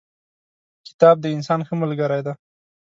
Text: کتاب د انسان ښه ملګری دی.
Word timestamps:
کتاب 0.87 1.15
د 1.21 1.25
انسان 1.35 1.59
ښه 1.67 1.73
ملګری 1.81 2.19
دی. 2.25 2.33